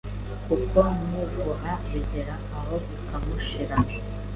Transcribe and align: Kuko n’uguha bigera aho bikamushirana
Kuko 0.47 0.79
n’uguha 1.09 1.71
bigera 1.89 2.35
aho 2.57 2.75
bikamushirana 2.85 3.93